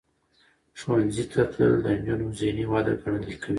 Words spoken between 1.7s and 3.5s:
د نجونو ذهنی وده ګړندۍ کوي.